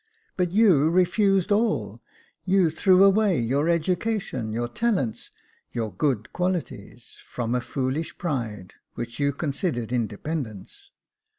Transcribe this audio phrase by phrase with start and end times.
[0.35, 2.01] But you refused all:
[2.43, 5.29] you threw away your education, your talents,
[5.73, 10.89] your good qualities, from a foolish pride, which you considered independence.